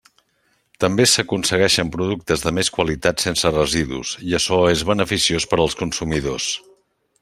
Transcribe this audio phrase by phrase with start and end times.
[0.83, 6.53] També s'aconseguixen productes de més qualitat, sense residus, i açò és beneficiós per als consumidors.